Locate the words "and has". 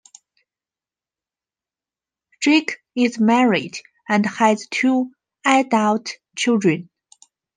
4.09-4.65